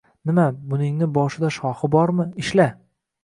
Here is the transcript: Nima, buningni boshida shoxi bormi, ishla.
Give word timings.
Nima, 0.27 0.43
buningni 0.71 1.09
boshida 1.17 1.51
shoxi 1.57 1.91
bormi, 1.97 2.25
ishla. 2.45 2.69